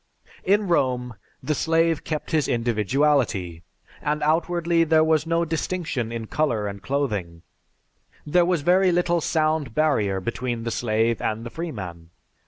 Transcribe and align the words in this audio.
_)In 0.43 0.67
Rome, 0.67 1.13
the 1.43 1.53
slave 1.53 2.03
kept 2.03 2.31
his 2.31 2.47
individuality, 2.47 3.61
and 4.01 4.23
outwardly 4.23 4.83
there 4.83 5.03
was 5.03 5.27
no 5.27 5.45
distinction 5.45 6.11
in 6.11 6.25
color 6.25 6.65
and 6.65 6.81
clothing; 6.81 7.43
there 8.25 8.43
was 8.43 8.61
very 8.63 8.91
little 8.91 9.21
sound 9.21 9.75
barrier 9.75 10.19
between 10.19 10.63
the 10.63 10.71
slave 10.71 11.21
and 11.21 11.45
the 11.45 11.51
freeman. 11.51 12.09